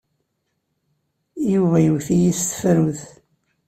Yuba 1.51 1.77
iwet-iyi 1.87 2.31
s 2.39 2.41
tefrut. 2.43 3.01